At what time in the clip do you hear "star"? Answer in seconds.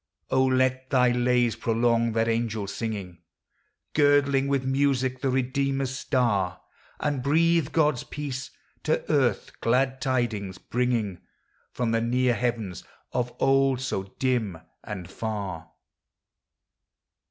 5.95-6.59